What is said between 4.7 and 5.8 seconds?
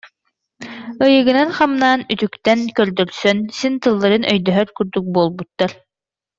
курдук буолбуттар